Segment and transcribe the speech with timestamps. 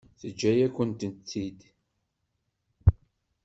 [0.19, 1.59] Teǧǧa-yakent-tt-id.